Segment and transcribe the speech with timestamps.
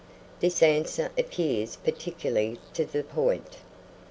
[0.39, 3.57] This answer appears particularly to the point.